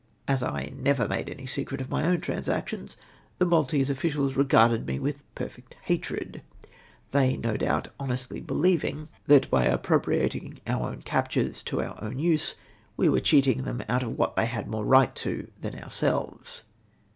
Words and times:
As 0.27 0.41
I 0.41 0.73
never 0.75 1.07
made 1.07 1.29
any 1.29 1.45
secret 1.45 1.79
of 1.79 1.91
my 1.91 2.03
own 2.07 2.21
transactions, 2.21 2.97
the 3.37 3.45
Maltese 3.45 3.91
officials 3.91 4.35
regarded 4.35 4.87
me 4.87 4.97
with 4.97 5.21
perfect 5.35 5.75
hatred; 5.83 6.41
they, 7.11 7.37
no 7.37 7.55
doubt, 7.55 7.89
honestly 7.99 8.41
behoving 8.41 9.09
that 9.27 9.47
by 9.51 9.65
appropriating 9.65 10.59
our 10.65 10.89
own 10.89 11.03
captures 11.03 11.61
to 11.61 11.83
our 11.83 12.03
own 12.03 12.17
use, 12.17 12.55
we 12.97 13.09
were 13.09 13.19
cheating 13.19 13.61
them 13.61 13.83
out 13.87 14.01
of 14.01 14.17
what 14.17 14.35
they 14.35 14.47
had 14.47 14.67
more 14.67 14.85
riglit 14.85 15.13
to 15.13 15.51
than 15.61 15.73
om^selves 15.73 16.63